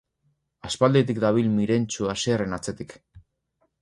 [0.69, 2.97] Aspalditik dabil Mirentxu Asierren atzetik.